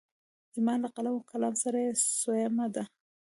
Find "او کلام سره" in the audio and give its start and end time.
1.17-1.77